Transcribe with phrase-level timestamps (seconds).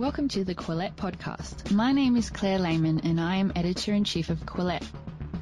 [0.00, 1.72] Welcome to the Quillette podcast.
[1.72, 4.86] My name is Claire Lehmann and I am editor in chief of Quillette.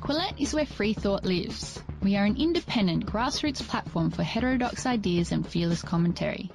[0.01, 1.81] Quillette is where free thought lives.
[2.03, 6.51] We are an independent grassroots platform for heterodox ideas and fearless commentary.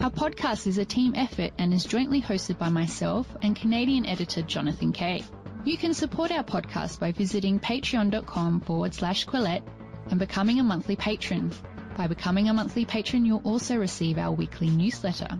[0.00, 4.42] Our podcast is a team effort and is jointly hosted by myself and Canadian editor
[4.42, 5.22] Jonathan Kay.
[5.64, 9.62] You can support our podcast by visiting patreon.com forward slash Quillette
[10.10, 11.52] and becoming a monthly patron.
[11.96, 15.38] By becoming a monthly patron, you'll also receive our weekly newsletter.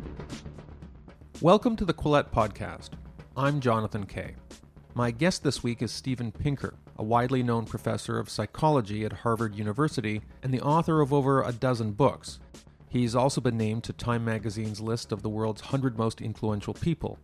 [1.42, 2.90] Welcome to the Quillette Podcast.
[3.34, 4.34] I'm Jonathan Kay.
[4.92, 9.54] My guest this week is Steven Pinker, a widely known professor of psychology at Harvard
[9.54, 12.40] University and the author of over a dozen books.
[12.90, 17.18] He's also been named to Time magazine's list of the world's 100 most influential people.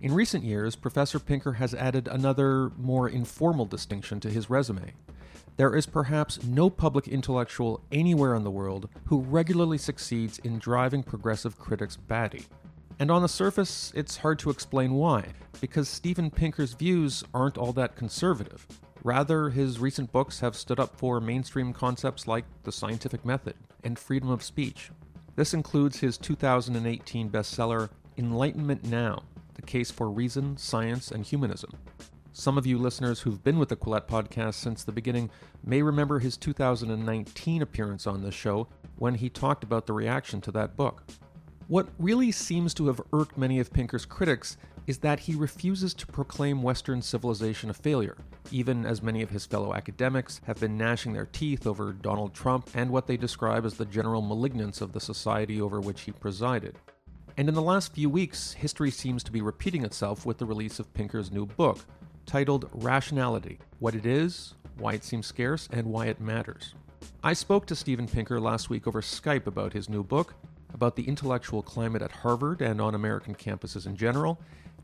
[0.00, 4.94] In recent years, Professor Pinker has added another, more informal distinction to his resume.
[5.58, 11.02] There is perhaps no public intellectual anywhere in the world who regularly succeeds in driving
[11.02, 12.46] progressive critics batty.
[13.00, 15.26] And on the surface, it's hard to explain why,
[15.60, 18.66] because Steven Pinker's views aren't all that conservative.
[19.04, 23.96] Rather, his recent books have stood up for mainstream concepts like the scientific method and
[23.96, 24.90] freedom of speech.
[25.36, 29.22] This includes his 2018 bestseller, Enlightenment Now
[29.54, 31.70] The Case for Reason, Science, and Humanism.
[32.32, 35.30] Some of you listeners who've been with the Quillette podcast since the beginning
[35.64, 40.50] may remember his 2019 appearance on this show when he talked about the reaction to
[40.52, 41.04] that book.
[41.68, 46.06] What really seems to have irked many of Pinker's critics is that he refuses to
[46.06, 48.16] proclaim Western civilization a failure,
[48.50, 52.70] even as many of his fellow academics have been gnashing their teeth over Donald Trump
[52.72, 56.74] and what they describe as the general malignance of the society over which he presided.
[57.36, 60.78] And in the last few weeks, history seems to be repeating itself with the release
[60.78, 61.80] of Pinker's new book,
[62.24, 66.74] titled Rationality What It Is, Why It Seems Scarce, and Why It Matters.
[67.22, 70.34] I spoke to Steven Pinker last week over Skype about his new book,
[70.74, 74.38] about the intellectual climate at Harvard and on American campuses in general,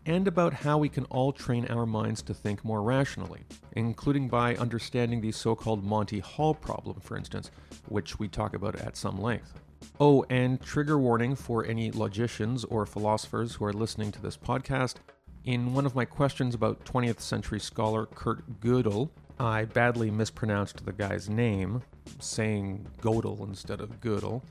[0.06, 3.40] and about how we can all train our minds to think more rationally,
[3.72, 7.50] including by understanding the so called Monty Hall problem, for instance,
[7.88, 9.54] which we talk about at some length.
[10.00, 14.96] Oh, and trigger warning for any logicians or philosophers who are listening to this podcast.
[15.44, 20.92] In one of my questions about 20th century scholar Kurt Gödel, I badly mispronounced the
[20.92, 21.82] guy's name,
[22.18, 24.42] saying Gödel instead of Gödel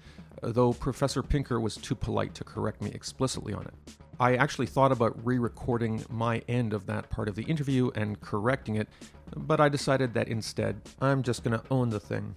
[0.51, 3.73] though Professor Pinker was too polite to correct me explicitly on it.
[4.19, 8.19] I actually thought about re recording my end of that part of the interview and
[8.21, 8.87] correcting it,
[9.35, 12.35] but I decided that instead, I'm just going to own the thing.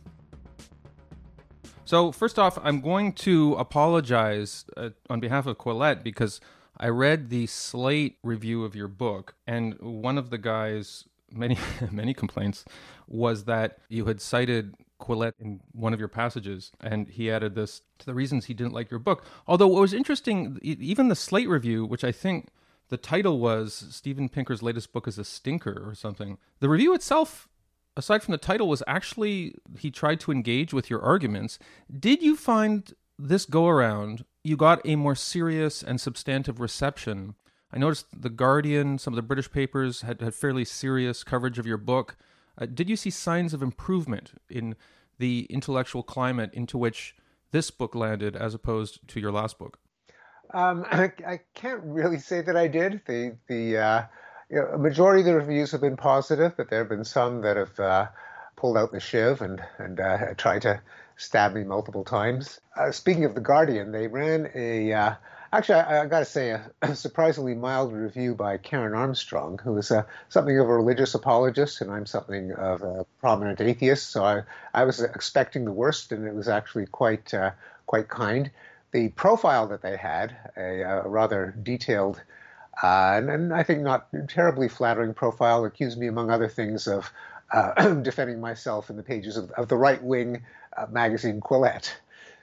[1.85, 6.41] So, first off, I'm going to apologize uh, on behalf of Quillette because
[6.79, 11.57] I read the Slate review of your book, and one of the guys' many,
[11.93, 12.65] many complaints
[13.07, 17.83] was that you had cited Quillette in one of your passages, and he added this
[17.99, 19.25] to the reasons he didn't like your book.
[19.47, 22.49] Although what was interesting, even the Slate review, which I think
[22.89, 26.39] the title was Steven Pinker's latest book is a stinker or something.
[26.61, 27.49] The review itself,
[27.97, 31.59] aside from the title, was actually he tried to engage with your arguments.
[31.99, 37.35] Did you find this go around you got a more serious and substantive reception?
[37.73, 41.67] I noticed the Guardian, some of the British papers had, had fairly serious coverage of
[41.67, 42.17] your book.
[42.59, 44.75] Uh, did you see signs of improvement in
[45.19, 47.15] the intellectual climate into which
[47.53, 49.79] this book landed as opposed to your last book?
[50.53, 53.03] Um, I, I, can't really say that I did.
[53.07, 54.03] The the uh,
[54.51, 57.57] you know, majority of the reviews have been positive, but there have been some that
[57.57, 58.07] have uh,
[58.57, 60.81] pulled out the shiv and and uh, tried to
[61.17, 62.61] stab me multiple times.
[62.77, 65.15] Uh, speaking of the Guardian, they ran a uh,
[65.57, 69.79] Actually, I, I got to say, a, a, surprisingly mild review by Karen Armstrong, who
[69.79, 74.11] is uh, something of a religious apologist, and I'm something of a prominent atheist.
[74.11, 74.43] So I,
[74.75, 77.53] I was expecting the worst, and it was actually quite uh,
[77.87, 78.51] quite kind.
[78.93, 82.21] The profile that they had, a, a rather detailed
[82.83, 87.11] uh, and, and, I think not terribly flattering profile, accused me, among other things, of
[87.51, 90.45] uh, defending myself in the pages of, of the right wing
[90.77, 91.95] uh, magazine Quillette.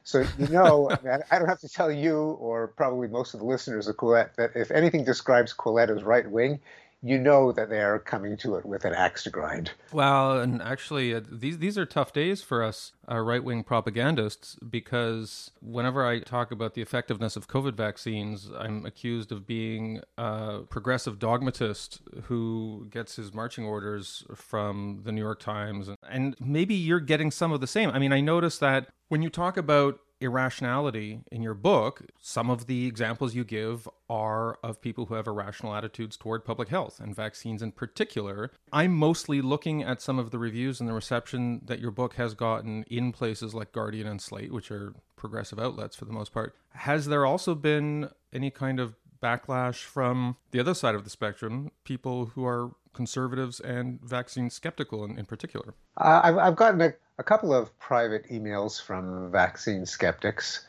[0.03, 0.90] So you know,
[1.31, 4.52] I don't have to tell you, or probably most of the listeners of Quillette, that
[4.55, 6.59] if anything describes Quillette as right wing,
[7.03, 9.72] you know that they are coming to it with an axe to grind.
[9.91, 14.55] Well, and actually, uh, these these are tough days for us uh, right wing propagandists
[14.67, 20.61] because whenever I talk about the effectiveness of COVID vaccines, I'm accused of being a
[20.70, 27.02] progressive dogmatist who gets his marching orders from the New York Times, and maybe you're
[27.02, 27.90] getting some of the same.
[27.90, 32.66] I mean, I notice that when you talk about irrationality in your book, some of
[32.66, 37.16] the examples you give are of people who have irrational attitudes toward public health and
[37.16, 38.52] vaccines in particular.
[38.72, 42.34] I'm mostly looking at some of the reviews and the reception that your book has
[42.34, 46.55] gotten in places like Guardian and Slate, which are progressive outlets for the most part.
[46.72, 51.72] Has there also been any kind of backlash from the other side of the spectrum,
[51.84, 55.73] people who are conservatives and vaccine skeptical in, in particular.
[55.97, 60.66] Uh, I've, I've gotten a, a, couple of private emails from vaccine skeptics,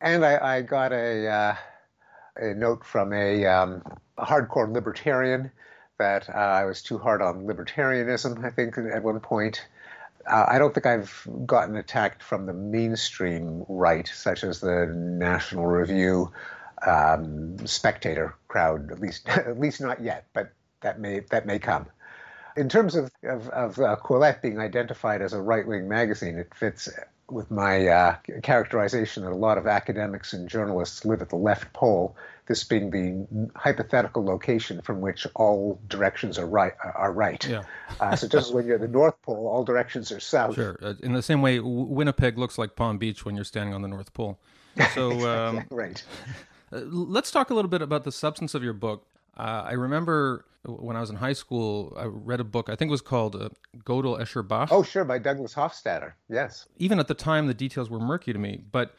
[0.00, 1.56] and I, I got a, uh,
[2.36, 3.82] a note from a, um,
[4.18, 5.50] a hardcore libertarian
[5.98, 9.64] that uh, I was too hard on libertarianism, I think, at one point.
[10.26, 15.66] Uh, I don't think I've gotten attacked from the mainstream right, such as the National
[15.66, 16.32] Review,
[16.86, 20.52] um, Spectator crowd, at least, at least not yet, but
[20.82, 21.86] that may that may come.
[22.56, 26.54] In terms of of, of uh, Quillette being identified as a right wing magazine, it
[26.54, 26.88] fits
[27.32, 31.72] with my uh, characterization that a lot of academics and journalists live at the left
[31.72, 32.16] pole.
[32.46, 36.72] This being the hypothetical location from which all directions are right.
[36.94, 37.46] Are right.
[37.48, 37.62] Yeah.
[38.00, 40.56] uh, so just as when you're at the North Pole, all directions are south.
[40.56, 40.76] Sure.
[40.82, 43.88] Uh, in the same way, Winnipeg looks like Palm Beach when you're standing on the
[43.88, 44.38] North Pole.
[44.94, 46.02] So um, right.
[46.72, 49.06] Uh, let's talk a little bit about the substance of your book.
[49.36, 52.88] Uh, I remember when I was in high school, I read a book, I think
[52.88, 53.48] it was called uh,
[53.78, 54.68] Gödel Escher Bach.
[54.70, 56.12] Oh, sure, by Douglas Hofstadter.
[56.28, 56.66] Yes.
[56.76, 58.62] Even at the time, the details were murky to me.
[58.70, 58.94] But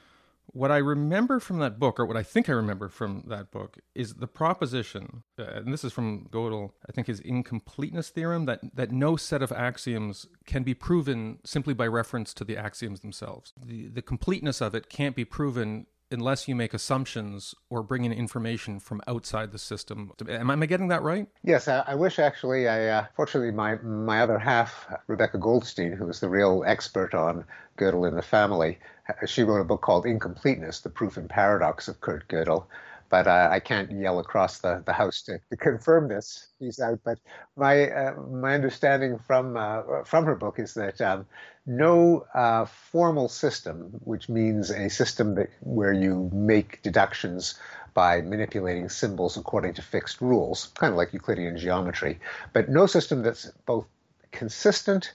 [0.48, 3.78] what I remember from that book, or what I think I remember from that book,
[3.96, 8.60] is the proposition, uh, and this is from Gödel, I think his incompleteness theorem, that,
[8.76, 13.54] that no set of axioms can be proven simply by reference to the axioms themselves.
[13.66, 18.14] The, the completeness of it can't be proven unless you make assumptions or bring in
[18.14, 20.12] information from outside the system.
[20.28, 21.28] Am I, getting that right?
[21.44, 22.68] Yes, I, I wish actually.
[22.68, 27.44] I uh, fortunately my my other half, Rebecca Goldstein, who is the real expert on
[27.78, 28.80] Gödel in the family,
[29.26, 32.66] she wrote a book called Incompleteness: The Proof and Paradox of Kurt Gödel
[33.14, 36.48] but uh, I can't yell across the, the house to, to confirm this.
[36.58, 37.00] He's out.
[37.04, 37.20] But
[37.56, 41.28] my uh, my understanding from uh, from her book is that um,
[41.66, 47.56] no uh, formal system, which means a system that where you make deductions
[47.94, 52.20] by manipulating symbols according to fixed rules, kind of like Euclidean geometry,
[52.52, 53.86] but no system that's both
[54.32, 55.14] consistent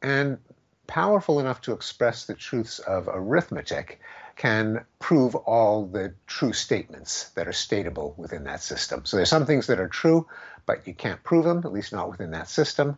[0.00, 0.38] and
[0.86, 4.00] powerful enough to express the truths of arithmetic
[4.36, 9.04] can prove all the true statements that are statable within that system.
[9.04, 10.26] So there's some things that are true,
[10.66, 12.96] but you can't prove them, at least not within that system.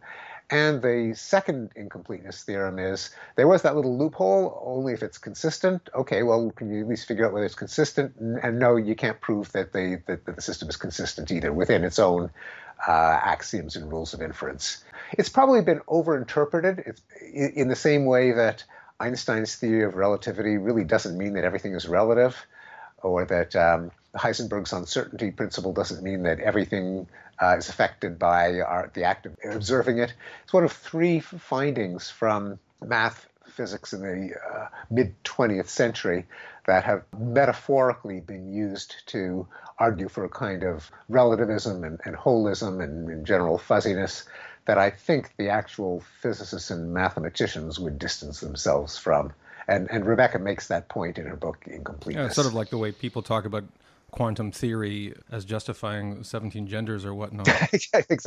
[0.52, 5.88] And the second incompleteness theorem is there was that little loophole, only if it's consistent.
[5.94, 8.16] Okay, well, can you at least figure out whether it's consistent?
[8.16, 11.98] And no, you can't prove that the, that, the system is consistent either within its
[11.98, 12.30] own
[12.86, 14.84] uh, axioms and rules of inference.
[15.12, 17.00] It's probably been overinterpreted
[17.32, 18.62] in the same way that
[19.00, 22.36] Einstein's theory of relativity really doesn't mean that everything is relative,
[23.02, 27.06] or that um, Heisenberg's uncertainty principle doesn't mean that everything
[27.42, 30.14] uh, is affected by our, the act of observing it.
[30.44, 36.26] It's one of three findings from math physics in the uh, mid 20th century
[36.66, 39.46] that have metaphorically been used to
[39.78, 44.24] argue for a kind of relativism and, and holism and, and general fuzziness
[44.64, 49.32] that I think the actual physicists and mathematicians would distance themselves from.
[49.66, 52.20] And, and Rebecca makes that point in her book, Incompleteness.
[52.20, 53.64] Yeah, it's sort of like the way people talk about
[54.12, 57.48] quantum theory as justifying 17 genders or whatnot.
[57.72, 58.18] exactly.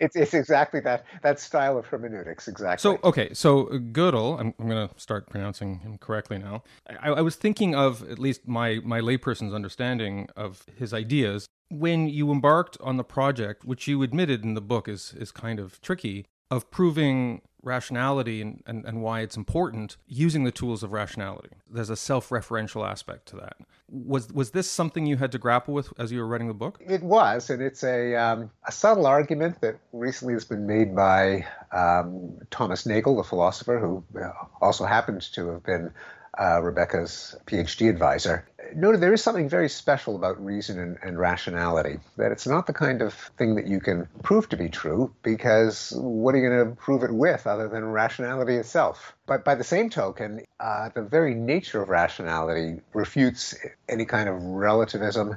[0.00, 2.82] It's, it's exactly that, that style of hermeneutics, exactly.
[2.82, 6.64] So, okay, so Gödel, I'm, I'm going to start pronouncing him correctly now.
[6.88, 12.08] I, I was thinking of at least my, my layperson's understanding of his ideas when
[12.08, 15.80] you embarked on the project, which you admitted in the book is is kind of
[15.80, 21.50] tricky, of proving rationality and, and, and why it's important using the tools of rationality.
[21.70, 23.56] There's a self-referential aspect to that.
[23.88, 26.80] Was was this something you had to grapple with as you were writing the book?
[26.80, 31.46] It was, and it's a um, a subtle argument that recently has been made by
[31.70, 34.30] um, Thomas Nagel, the philosopher, who uh,
[34.60, 35.92] also happens to have been
[36.38, 41.98] uh, Rebecca's PhD advisor, noted there is something very special about reason and, and, rationality,
[42.16, 45.92] that it's not the kind of thing that you can prove to be true, because
[45.96, 49.14] what are you going to prove it with other than rationality itself?
[49.26, 53.54] But by the same token, uh, the very nature of rationality refutes
[53.88, 55.36] any kind of relativism,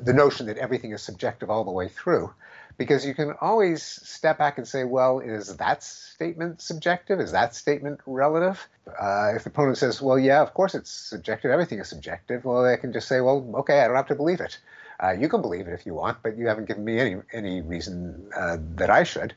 [0.00, 2.32] the notion that everything is subjective all the way through
[2.78, 7.18] because you can always step back and say, well, is that statement subjective?
[7.18, 8.66] Is that statement relative?
[8.86, 12.62] Uh, if the opponent says, well, yeah, of course it's subjective, everything is subjective, well,
[12.62, 14.58] they can just say, well, okay, I don't have to believe it.
[15.02, 17.60] Uh, you can believe it if you want, but you haven't given me any, any
[17.60, 19.34] reason uh, that I should.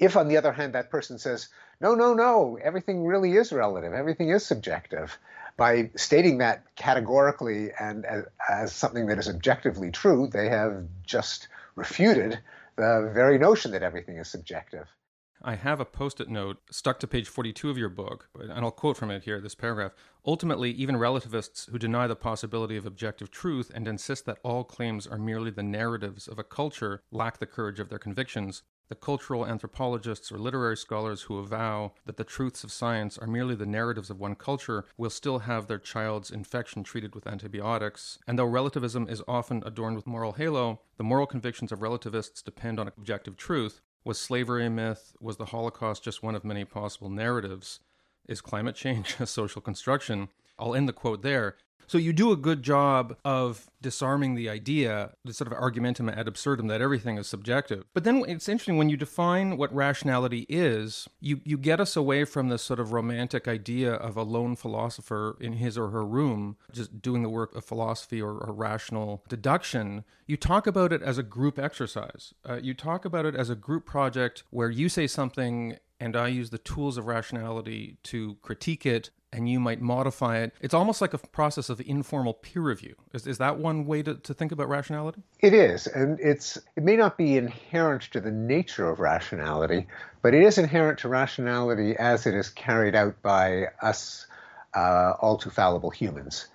[0.00, 1.48] If, on the other hand, that person says,
[1.80, 5.16] no, no, no, everything really is relative, everything is subjective,
[5.56, 11.48] by stating that categorically and as, as something that is objectively true, they have just
[11.76, 12.38] refuted
[12.76, 14.86] the very notion that everything is subjective.
[15.42, 18.70] I have a post it note stuck to page 42 of your book, and I'll
[18.70, 19.92] quote from it here this paragraph.
[20.26, 25.06] Ultimately, even relativists who deny the possibility of objective truth and insist that all claims
[25.06, 28.62] are merely the narratives of a culture lack the courage of their convictions.
[28.90, 33.54] The cultural anthropologists or literary scholars who avow that the truths of science are merely
[33.54, 38.18] the narratives of one culture will still have their child's infection treated with antibiotics.
[38.26, 42.80] And though relativism is often adorned with moral halo, the moral convictions of relativists depend
[42.80, 43.80] on objective truth.
[44.04, 45.14] Was slavery a myth?
[45.20, 47.78] Was the Holocaust just one of many possible narratives?
[48.26, 50.30] Is climate change a social construction?
[50.58, 51.54] I'll end the quote there.
[51.86, 56.28] So you do a good job of disarming the idea, the sort of argumentum ad
[56.28, 57.84] absurdum that everything is subjective.
[57.94, 62.24] But then it's interesting when you define what rationality is, you, you get us away
[62.24, 66.56] from this sort of romantic idea of a lone philosopher in his or her room
[66.72, 70.04] just doing the work of philosophy or, or rational deduction.
[70.26, 72.34] You talk about it as a group exercise.
[72.48, 76.28] Uh, you talk about it as a group project where you say something and I
[76.28, 80.52] use the tools of rationality to critique it and you might modify it.
[80.60, 82.96] It's almost like a process of informal peer review.
[83.12, 85.22] Is, is that one way to, to think about rationality?
[85.38, 85.86] It is.
[85.86, 89.86] And it's it may not be inherent to the nature of rationality,
[90.22, 94.26] but it is inherent to rationality as it is carried out by us
[94.74, 96.46] uh, all too fallible humans.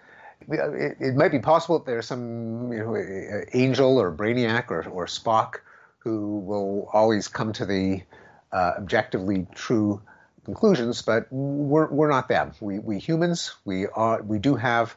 [0.48, 5.06] It, it, might be possible that there's some you know, angel or brainiac or, or
[5.08, 5.56] Spock
[6.00, 8.04] who will always come to the
[8.52, 10.02] uh, objectively true
[10.46, 12.54] conclusions, but we're, we're not them.
[12.62, 14.96] We, we humans, we, are, we do have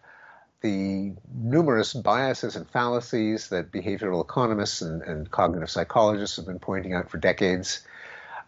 [0.60, 6.94] the numerous biases and fallacies that behavioral economists and, and cognitive psychologists have been pointing
[6.94, 7.80] out for decades.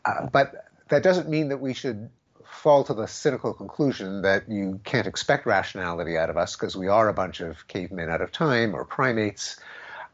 [0.05, 2.11] Uh, but that doesn't mean that we should
[2.45, 6.89] fall to the cynical conclusion that you can't expect rationality out of us because we
[6.89, 9.57] are a bunch of cavemen out of time or primates.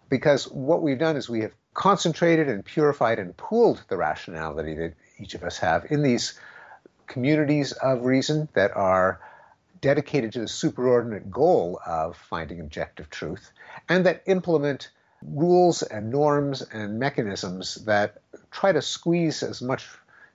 [0.08, 4.94] Because what we've done is we have concentrated and purified and pooled the rationality that
[5.18, 6.38] each of us have in these
[7.06, 9.20] communities of reason that are
[9.80, 13.52] dedicated to the superordinate goal of finding objective truth
[13.88, 14.90] and that implement
[15.22, 18.18] rules and norms and mechanisms that
[18.50, 19.86] try to squeeze as much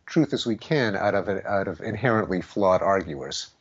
[0.05, 3.51] truth as we can out of out of inherently flawed arguers.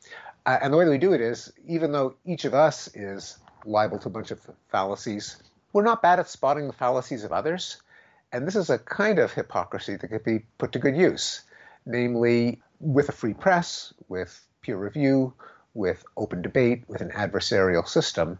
[0.46, 3.38] Uh, and the way that we do it is, even though each of us is
[3.64, 4.40] liable to a bunch of
[4.70, 5.36] fallacies,
[5.72, 7.76] we're not bad at spotting the fallacies of others.
[8.32, 11.42] And this is a kind of hypocrisy that could be put to good use.
[11.86, 15.32] Namely, with a free press, with peer review,
[15.74, 18.38] with open debate, with an adversarial system,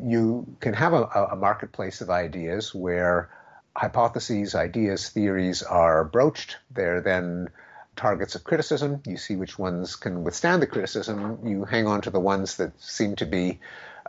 [0.00, 3.30] you can have a, a marketplace of ideas where
[3.74, 6.56] hypotheses, ideas, theories are broached.
[6.70, 7.48] They're then
[7.96, 9.02] targets of criticism.
[9.06, 11.40] You see which ones can withstand the criticism.
[11.44, 13.60] You hang on to the ones that seem to be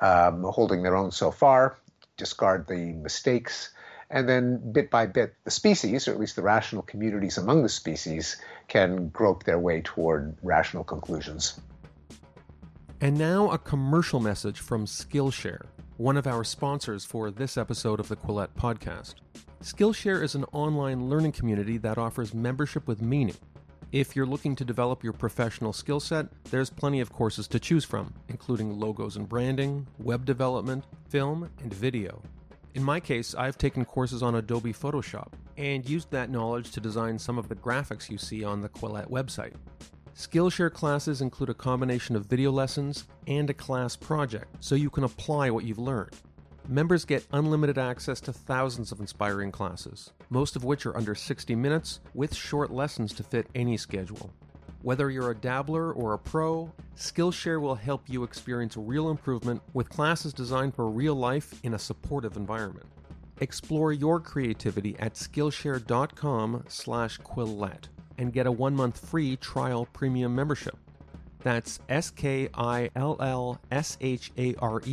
[0.01, 1.77] um, holding their own so far
[2.19, 3.71] discard the mistakes,
[4.09, 7.69] and then bit by bit, the species, or at least the rational communities among the
[7.69, 8.37] species,
[8.67, 11.59] can grope their way toward rational conclusions.
[13.01, 15.65] And now a commercial message from Skillshare,
[15.97, 19.15] one of our sponsors for this episode of the Quillette podcast.
[19.61, 23.37] Skillshare is an online learning community that offers membership with meaning.
[23.91, 27.85] If you're looking to develop your professional skill set, there's plenty of courses to choose
[27.85, 32.21] from, including logos and branding, web development, film, and video.
[32.79, 37.19] In my case, I've taken courses on Adobe Photoshop and used that knowledge to design
[37.19, 39.51] some of the graphics you see on the Quillette website.
[40.15, 45.03] Skillshare classes include a combination of video lessons and a class project, so you can
[45.03, 46.15] apply what you've learned.
[46.69, 51.53] Members get unlimited access to thousands of inspiring classes, most of which are under 60
[51.55, 54.31] minutes with short lessons to fit any schedule.
[54.81, 59.89] Whether you're a dabbler or a pro, Skillshare will help you experience real improvement with
[59.89, 62.86] classes designed for real life in a supportive environment.
[63.41, 67.83] Explore your creativity at skillshare.com/quillette
[68.17, 70.77] and get a 1-month free trial premium membership.
[71.41, 73.01] That's S-K-I-L-L-S-H-A-R-E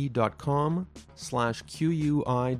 [0.09, 2.57] dot com slash Q-U-I-L-L-E-T-T-E.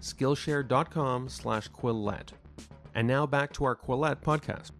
[0.00, 2.28] Skillshare.com slash Quillette.
[2.94, 4.70] And now back to our Quillette podcast.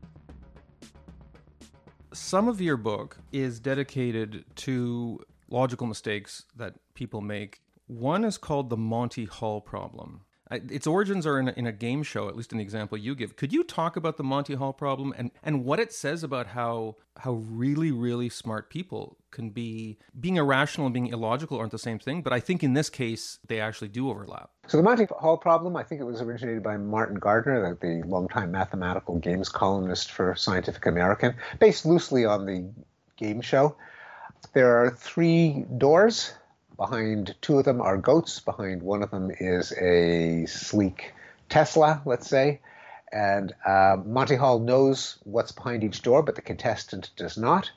[2.13, 7.61] Some of your book is dedicated to logical mistakes that people make.
[7.87, 12.03] One is called the Monty Hall problem its origins are in a, in a game
[12.03, 13.37] show, at least in the example you give.
[13.37, 16.97] Could you talk about the Monty Hall problem and, and what it says about how
[17.19, 21.99] how really really smart people can be being irrational and being illogical aren't the same
[21.99, 24.51] thing, but I think in this case they actually do overlap.
[24.69, 28.07] So the Monty Hall problem, I think it was originated by Martin Gardner, the, the
[28.07, 32.71] longtime mathematical games columnist for Scientific American, based loosely on the
[33.17, 33.77] game show.
[34.53, 36.33] There are three doors
[36.79, 38.39] Behind two of them are goats.
[38.39, 41.13] Behind one of them is a sleek
[41.49, 42.61] Tesla, let's say.
[43.13, 47.71] And uh, Monty Hall knows what's behind each door, but the contestant does not.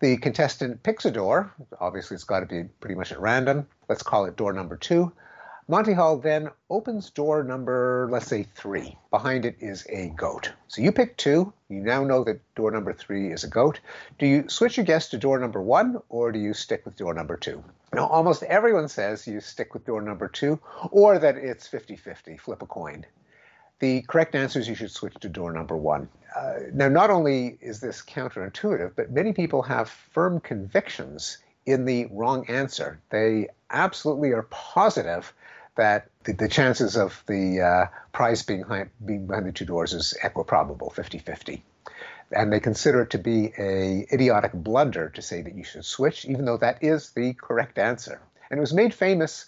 [0.00, 1.50] The contestant picks a door.
[1.80, 3.68] Obviously, it's got to be pretty much at random.
[3.88, 5.12] Let's call it door number two.
[5.68, 8.96] Monty Hall then opens door number, let's say three.
[9.10, 10.50] Behind it is a goat.
[10.66, 11.52] So you pick two.
[11.68, 13.78] You now know that door number three is a goat.
[14.18, 17.14] Do you switch your guess to door number one or do you stick with door
[17.14, 17.62] number two?
[17.94, 20.58] Now, almost everyone says you stick with door number two
[20.90, 23.06] or that it's 50 50, flip a coin.
[23.78, 26.08] The correct answer is you should switch to door number one.
[26.36, 32.06] Uh, now, not only is this counterintuitive, but many people have firm convictions in the
[32.10, 33.00] wrong answer.
[33.10, 35.32] They absolutely are positive
[35.76, 39.92] that the, the chances of the uh, prize being behind, being behind the two doors
[39.92, 41.62] is equiprobable, 50-50.
[42.30, 46.24] And they consider it to be a idiotic blunder to say that you should switch,
[46.24, 48.20] even though that is the correct answer.
[48.50, 49.46] And it was made famous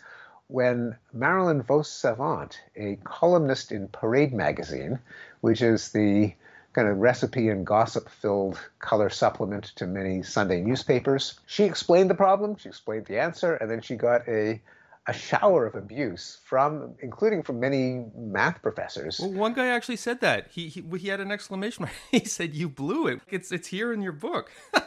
[0.49, 4.99] when Marilyn Vos Savant, a columnist in Parade magazine,
[5.40, 6.35] which is the
[6.75, 12.14] kind of recipe and gossip filled color supplement to many Sunday newspapers, she explained the
[12.14, 14.61] problem, she explained the answer, and then she got a
[15.06, 19.20] a shower of abuse from, including from many math professors.
[19.20, 20.49] Well, one guy actually said that.
[20.50, 21.82] He, he he had an exclamation.
[21.82, 21.94] mark.
[22.11, 23.20] he said, "You blew it.
[23.28, 24.50] It's it's here in your book."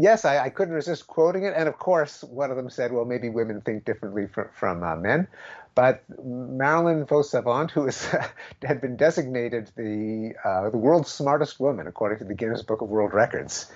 [0.00, 3.04] yes, I, I, couldn't resist quoting it, and of course, one of them said, "Well,
[3.04, 5.28] maybe women think differently from, from uh, men."
[5.74, 8.08] But Marilyn Vos Savant, who is,
[8.62, 12.88] had been designated the uh, the world's smartest woman according to the Guinness Book of
[12.88, 13.70] World Records,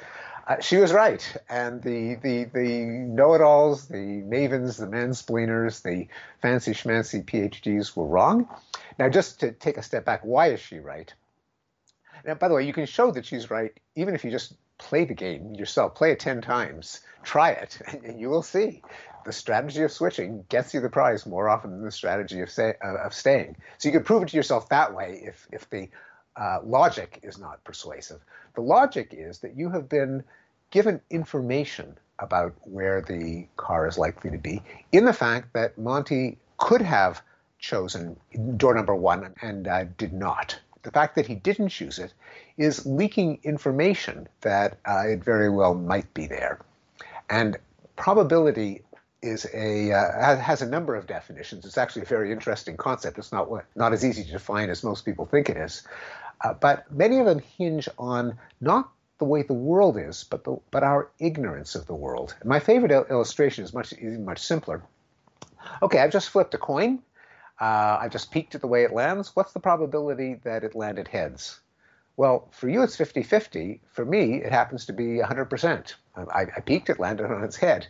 [0.50, 6.08] uh, she was right, and the the the know-it-alls, the mavens, the mansplainers, the
[6.42, 8.48] fancy schmancy PhDs were wrong.
[8.98, 11.14] Now, just to take a step back, why is she right?
[12.26, 15.04] Now, by the way, you can show that she's right even if you just play
[15.04, 15.94] the game yourself.
[15.94, 18.82] Play it ten times, try it, and you will see
[19.24, 22.74] the strategy of switching gets you the prize more often than the strategy of say,
[22.84, 23.56] uh, of staying.
[23.78, 25.90] So you can prove it to yourself that way if if the
[26.36, 28.20] uh, logic is not persuasive.
[28.54, 30.24] The logic is that you have been
[30.70, 34.62] given information about where the car is likely to be
[34.92, 37.22] in the fact that Monty could have
[37.58, 38.16] chosen
[38.56, 40.58] door number one and uh, did not.
[40.82, 42.12] The fact that he didn't choose it
[42.56, 46.60] is leaking information that uh, it very well might be there.
[47.28, 47.58] And
[47.96, 48.82] probability
[49.22, 51.66] is a uh, has a number of definitions.
[51.66, 53.18] It's actually a very interesting concept.
[53.18, 55.82] It's not not as easy to define as most people think it is.
[56.42, 60.56] Uh, but many of them hinge on not the way the world is, but the,
[60.72, 62.34] but our ignorance of the world.
[62.40, 64.82] And my favorite il- illustration is much is much simpler.
[65.82, 67.00] Okay, I've just flipped a coin.
[67.60, 69.36] Uh, I've just peeked at the way it lands.
[69.36, 71.60] What's the probability that it landed heads?
[72.16, 73.80] Well, for you it's 50-50.
[73.92, 75.94] For me, it happens to be 100%.
[76.16, 77.86] I, I peeked, it landed on its head.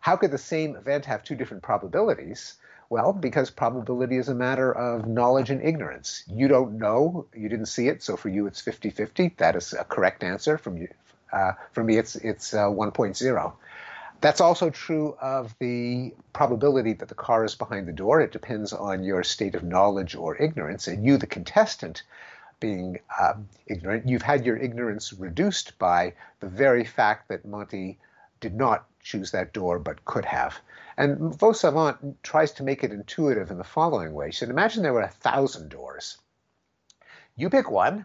[0.00, 2.54] How could the same event have two different probabilities?
[2.90, 6.24] Well, because probability is a matter of knowledge and ignorance.
[6.26, 9.34] You don't know, you didn't see it, so for you it's 50 50.
[9.36, 10.56] That is a correct answer.
[10.56, 10.88] From you,
[11.32, 13.52] uh, for me, it's, it's uh, 1.0.
[14.20, 18.20] That's also true of the probability that the car is behind the door.
[18.20, 20.88] It depends on your state of knowledge or ignorance.
[20.88, 22.02] And you, the contestant,
[22.58, 27.98] being um, ignorant, you've had your ignorance reduced by the very fact that Monty
[28.40, 30.58] did not choose that door but could have.
[30.96, 34.30] And Vos Savant tries to make it intuitive in the following way.
[34.30, 36.18] Said, imagine there were a thousand doors.
[37.36, 38.04] You pick one.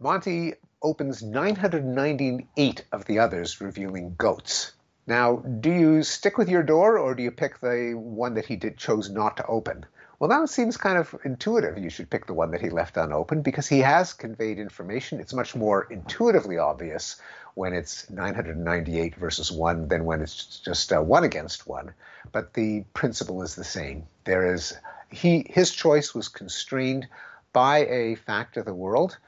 [0.00, 4.72] Monty opens 998 of the others, revealing goats.
[5.06, 8.56] Now, do you stick with your door or do you pick the one that he
[8.56, 9.84] did chose not to open?
[10.22, 11.78] Well, that seems kind of intuitive.
[11.78, 15.18] You should pick the one that he left unopened because he has conveyed information.
[15.18, 17.20] It's much more intuitively obvious
[17.54, 21.92] when it's 998 versus 1 than when it's just uh, 1 against 1.
[22.30, 24.06] But the principle is the same.
[24.22, 24.78] There is
[25.10, 27.08] he his choice was constrained
[27.52, 29.18] by a fact of the world,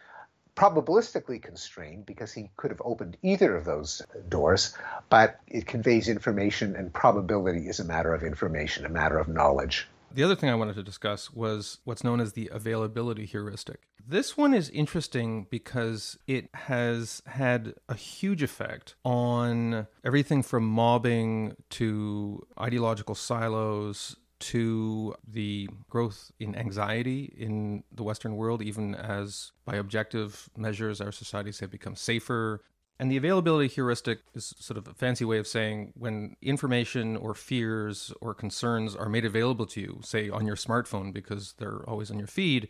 [0.54, 4.76] probabilistically constrained because he could have opened either of those doors,
[5.08, 9.88] but it conveys information and probability is a matter of information, a matter of knowledge.
[10.14, 13.88] The other thing I wanted to discuss was what's known as the availability heuristic.
[14.06, 21.56] This one is interesting because it has had a huge effect on everything from mobbing
[21.70, 29.74] to ideological silos to the growth in anxiety in the Western world, even as by
[29.74, 32.60] objective measures our societies have become safer,
[32.98, 37.34] and the availability heuristic is sort of a fancy way of saying when information or
[37.34, 42.10] fears or concerns are made available to you, say on your smartphone because they're always
[42.10, 42.68] on your feed,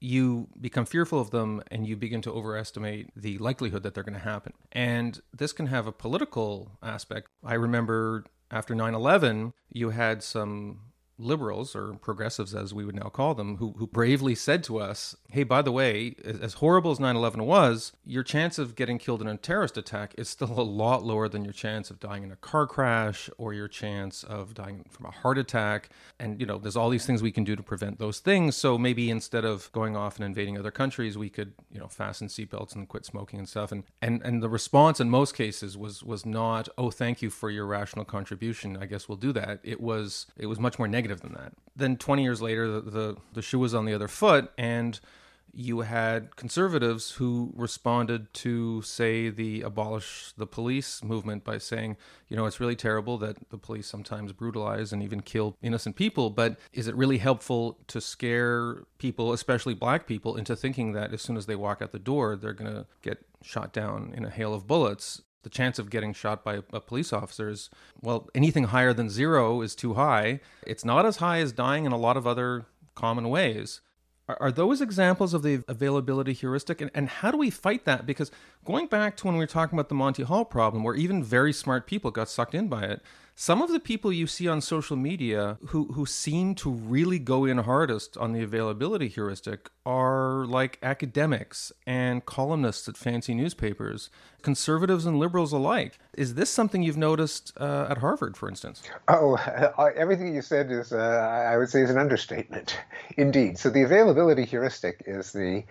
[0.00, 4.14] you become fearful of them and you begin to overestimate the likelihood that they're going
[4.14, 4.54] to happen.
[4.72, 7.28] And this can have a political aspect.
[7.44, 10.80] I remember after 9 11, you had some
[11.20, 15.16] liberals or progressives, as we would now call them, who, who bravely said to us,
[15.30, 19.20] hey, by the way, as horrible as 9 11 was, your chance of getting killed
[19.20, 22.32] in a terrorist attack is still a lot lower than your chance of dying in
[22.32, 25.90] a car crash or your chance of dying from a heart attack.
[26.18, 28.56] And, you know, there's all these things we can do to prevent those things.
[28.56, 32.28] So maybe instead of going off and invading other countries, we could, you know, fasten
[32.28, 33.72] seatbelts and quit smoking and stuff.
[33.72, 37.50] And, and, and the response in most cases was, was not, oh, thank you for
[37.50, 38.76] your rational contribution.
[38.80, 39.60] I guess we'll do that.
[39.62, 41.52] It was, it was much more negative than that.
[41.74, 44.52] Then 20 years later, the, the, the shoe was on the other foot.
[44.56, 45.00] And
[45.52, 51.96] you had conservatives who responded to, say, the abolish the police movement by saying,
[52.28, 56.30] you know, it's really terrible that the police sometimes brutalize and even kill innocent people,
[56.30, 61.22] but is it really helpful to scare people, especially black people, into thinking that as
[61.22, 64.30] soon as they walk out the door, they're going to get shot down in a
[64.30, 65.22] hail of bullets?
[65.42, 67.70] The chance of getting shot by a police officer is,
[68.02, 70.40] well, anything higher than zero is too high.
[70.66, 73.80] It's not as high as dying in a lot of other common ways.
[74.38, 76.80] Are, those examples of the availability heuristic?
[76.80, 78.06] And, and how do we fight that?
[78.06, 78.30] Because
[78.64, 81.52] going back to when we were talking about the Monty Hall problem, where even very
[81.52, 83.02] smart people got sucked in by it,
[83.40, 87.46] some of the people you see on social media who, who seem to really go
[87.46, 94.10] in hardest on the availability heuristic are like academics and columnists at fancy newspapers,
[94.42, 95.98] conservatives and liberals alike.
[96.18, 98.82] Is this something you've noticed uh, at Harvard, for instance?
[99.08, 99.36] Oh,
[99.96, 102.78] everything you said is, uh, I would say, is an understatement.
[103.16, 103.56] Indeed.
[103.56, 105.64] So the availability heuristic is the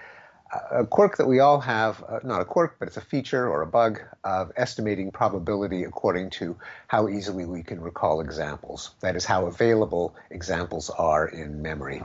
[0.72, 3.62] a quirk that we all have, uh, not a quirk, but it's a feature or
[3.62, 6.56] a bug of estimating probability according to
[6.88, 8.92] how easily we can recall examples.
[9.02, 12.02] That is, how available examples are in memory.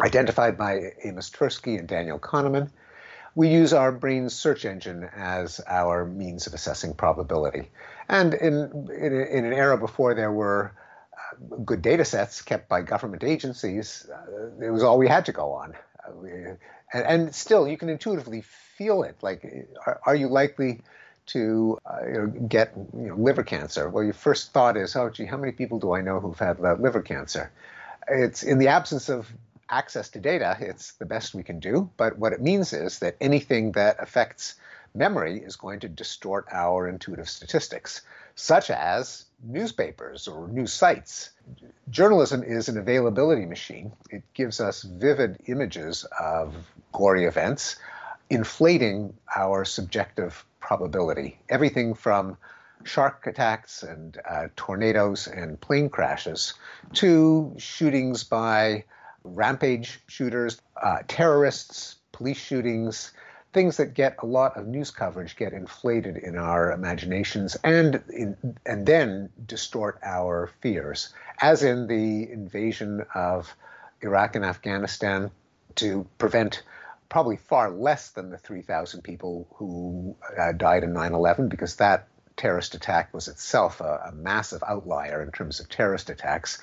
[0.00, 2.70] Identified by Amos Tversky and Daniel Kahneman,
[3.34, 7.70] we use our brain's search engine as our means of assessing probability.
[8.08, 8.54] And in,
[8.90, 10.72] in, in an era before there were
[11.12, 15.32] uh, good data sets kept by government agencies, uh, it was all we had to
[15.32, 15.74] go on.
[16.06, 16.30] Uh, we,
[16.92, 19.16] and, and still you can intuitively feel it.
[19.22, 19.44] Like,
[19.86, 20.80] are, are you likely
[21.26, 23.88] to uh, you know, get you know, liver cancer?
[23.88, 26.60] Well, your first thought is, oh, gee, how many people do I know who've had
[26.60, 27.52] liver cancer?
[28.08, 29.32] It's in the absence of
[29.70, 31.90] access to data, it's the best we can do.
[31.96, 34.56] But what it means is that anything that affects
[34.94, 38.02] memory is going to distort our intuitive statistics,
[38.34, 41.30] such as newspapers or news sites.
[41.90, 43.92] Journalism is an availability machine.
[44.10, 46.54] It gives us vivid images of
[46.92, 47.76] gory events,
[48.30, 51.38] inflating our subjective probability.
[51.48, 52.36] Everything from
[52.84, 56.54] shark attacks and uh, tornadoes and plane crashes
[56.94, 58.84] to shootings by
[59.24, 63.12] rampage shooters, uh, terrorists, police shootings,
[63.52, 68.56] things that get a lot of news coverage get inflated in our imaginations and in,
[68.64, 73.54] and then distort our fears, as in the invasion of
[74.00, 75.30] Iraq and Afghanistan
[75.76, 76.62] to prevent
[77.08, 82.74] probably far less than the 3,000 people who uh, died in 9/11 because that terrorist
[82.74, 86.58] attack was itself a, a massive outlier in terms of terrorist attacks.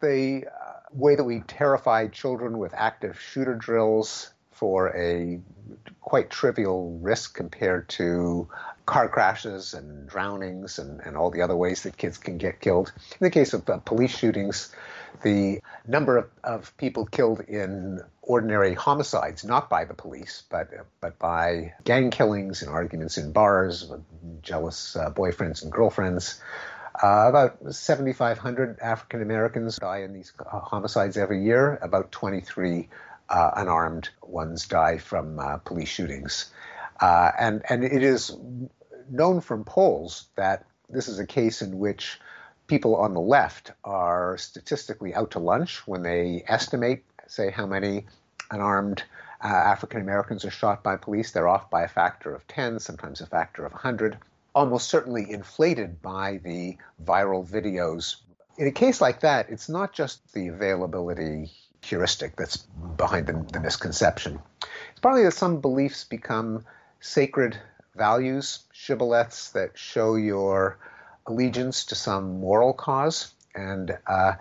[0.00, 5.40] The uh, way that we terrified children with active shooter drills for a
[6.00, 8.48] quite trivial risk compared to
[8.86, 12.90] car crashes and drownings and, and all the other ways that kids can get killed.
[12.96, 14.74] In the case of uh, police shootings,
[15.22, 21.18] the number of, of people killed in ordinary homicides, not by the police, but but
[21.18, 24.00] by gang killings and arguments in bars with
[24.42, 26.40] jealous uh, boyfriends and girlfriends.
[27.00, 31.78] Uh, about 7,500 African Americans die in these uh, homicides every year.
[31.80, 32.84] About 23 uh,
[33.30, 36.50] unarmed ones die from uh, police shootings.
[37.00, 38.36] Uh, and, and it is
[39.10, 42.18] known from polls that this is a case in which
[42.66, 48.06] people on the left are statistically out to lunch when they estimate, say, how many
[48.50, 49.02] unarmed
[49.42, 51.30] uh, African Americans are shot by police.
[51.30, 54.18] They're off by a factor of 10, sometimes a factor of 100,
[54.54, 58.16] almost certainly inflated by the viral videos.
[58.56, 62.58] In a case like that, it's not just the availability heuristic that's
[62.96, 64.40] behind the, the misconception.
[64.90, 66.64] It's probably that some beliefs become
[67.00, 67.58] sacred
[67.96, 70.78] values, shibboleths that show your
[71.26, 74.32] allegiance to some moral cause, and uh,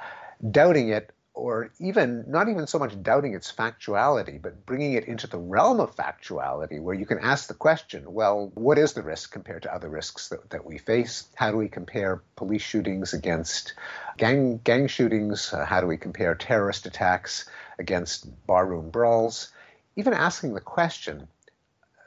[0.51, 5.27] doubting it or even not even so much doubting its factuality, but bringing it into
[5.27, 9.31] the realm of factuality where you can ask the question well, what is the risk
[9.31, 11.27] compared to other risks that, that we face?
[11.35, 13.75] How do we compare police shootings against
[14.17, 15.53] gang, gang shootings?
[15.53, 17.45] Uh, how do we compare terrorist attacks
[17.77, 19.49] against barroom brawls?
[19.95, 21.27] Even asking the question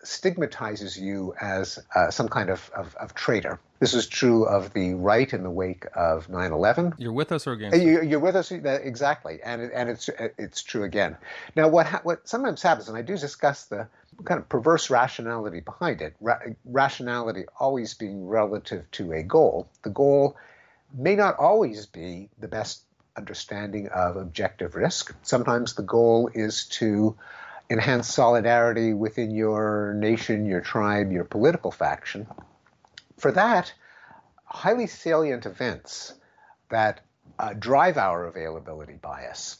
[0.02, 3.60] stigmatizes you as uh, some kind of, of, of, traitor.
[3.78, 6.94] This is true of the right in the wake of 9/11.
[6.98, 7.78] You're with us or against?
[7.78, 11.16] Uh, you, you're with us uh, exactly, and and it's uh, it's true again.
[11.56, 13.88] Now, what ha- what sometimes happens, and I do discuss the
[14.24, 16.14] kind of perverse rationality behind it.
[16.20, 19.68] Ra- rationality always being relative to a goal.
[19.82, 20.36] The goal
[20.92, 22.82] may not always be the best
[23.16, 25.14] understanding of objective risk.
[25.22, 27.16] Sometimes the goal is to
[27.70, 32.26] enhance solidarity within your nation, your tribe, your political faction.
[33.16, 33.72] For that,
[34.44, 36.14] highly salient events
[36.68, 37.00] that
[37.38, 39.58] uh, drive our availability bias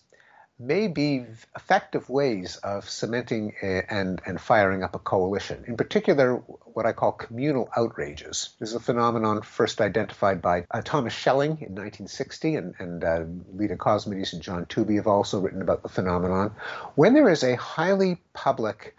[0.60, 1.24] may be
[1.56, 5.64] effective ways of cementing and, and firing up a coalition.
[5.66, 8.50] In particular, what I call communal outrages.
[8.60, 13.24] This is a phenomenon first identified by uh, Thomas Schelling in 1960, and, and uh,
[13.54, 16.54] Leda Cosmides and John Tooby have also written about the phenomenon.
[16.94, 18.94] When there is a highly public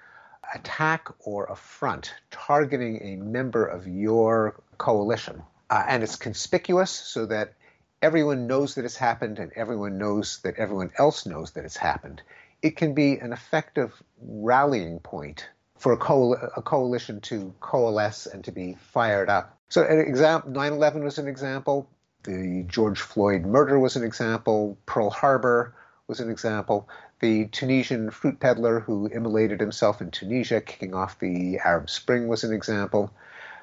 [0.54, 7.54] attack or affront targeting a member of your coalition, uh, and it's conspicuous so that
[8.02, 12.22] everyone knows that it's happened and everyone knows that everyone else knows that it's happened,
[12.62, 18.52] it can be an effective rallying point for a, a coalition to coalesce and to
[18.52, 19.58] be fired up.
[19.70, 21.90] So, an example, 9/11 was an example.
[22.24, 24.78] The George Floyd murder was an example.
[24.86, 25.74] Pearl Harbor
[26.08, 26.88] was an example.
[27.20, 32.44] The Tunisian fruit peddler who immolated himself in Tunisia, kicking off the Arab Spring, was
[32.44, 33.12] an example.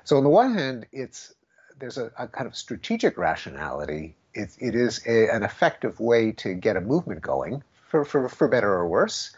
[0.05, 1.35] So, on the one hand, it's
[1.79, 6.55] there's a, a kind of strategic rationality it, it is a, an effective way to
[6.55, 9.35] get a movement going, for, for, for better or worse,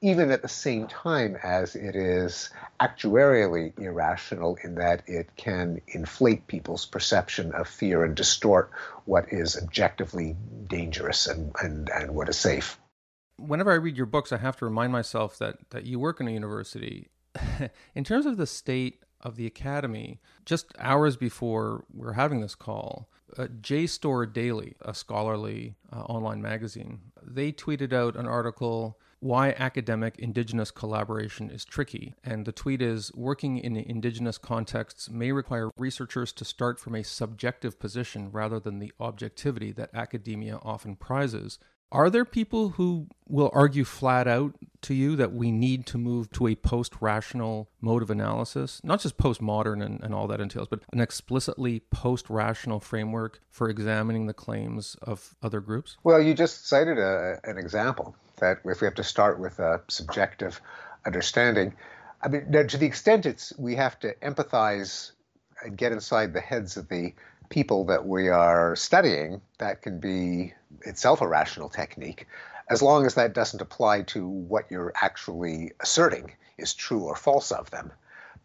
[0.00, 6.46] even at the same time as it is actuarially irrational in that it can inflate
[6.48, 8.70] people's perception of fear and distort
[9.04, 12.78] what is objectively dangerous and, and, and what is safe.
[13.36, 16.26] Whenever I read your books, I have to remind myself that, that you work in
[16.26, 17.08] a university.
[17.94, 23.08] in terms of the state of the academy, just hours before we're having this call,
[23.38, 30.18] uh, JSTOR Daily, a scholarly uh, online magazine, they tweeted out an article why academic
[30.18, 32.12] indigenous collaboration is tricky.
[32.24, 37.04] And the tweet is working in indigenous contexts may require researchers to start from a
[37.04, 41.60] subjective position rather than the objectivity that academia often prizes.
[41.92, 46.32] Are there people who will argue flat out to you that we need to move
[46.32, 48.80] to a post rational mode of analysis?
[48.82, 53.68] Not just postmodern and, and all that entails, but an explicitly post rational framework for
[53.68, 55.98] examining the claims of other groups?
[56.02, 59.82] Well, you just cited a, an example that if we have to start with a
[59.88, 60.62] subjective
[61.04, 61.74] understanding,
[62.22, 65.12] I mean, to the extent it's we have to empathize
[65.62, 67.12] and get inside the heads of the
[67.50, 72.26] people that we are studying, that can be itself a rational technique,
[72.68, 77.50] as long as that doesn't apply to what you're actually asserting is true or false
[77.50, 77.92] of them.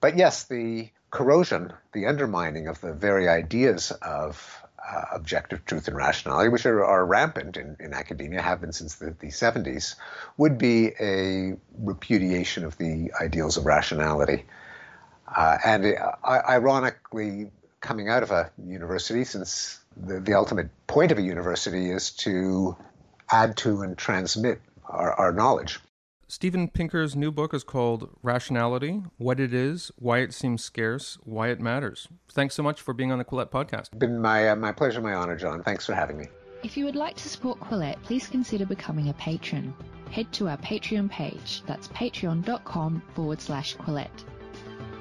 [0.02, 5.98] But yes, the corrosion, the undermining of the very ideas of uh, objective truth and
[5.98, 9.96] rationality, which are, are rampant in, in, academia, have been since the, the 70s,
[10.38, 14.46] would be a repudiation of the ideals of rationality.
[15.36, 21.18] Uh, and uh, ironically, coming out of a university, since the, the ultimate point of
[21.18, 22.76] a university is to
[23.32, 25.80] add to and transmit our, our knowledge.
[26.30, 31.50] Steven Pinker's new book is called Rationality What It Is, Why It Seems Scarce, Why
[31.50, 32.10] It Matters.
[32.30, 33.98] Thanks so much for being on the Quillette podcast.
[33.98, 35.64] Been my, uh, my pleasure, my honor, John.
[35.64, 36.26] Thanks for having me.
[36.64, 39.74] If you would like to support Quillette, please consider becoming a patron.
[40.12, 41.64] Head to our Patreon page.
[41.66, 44.26] That's patreon.com forward slash Quillette.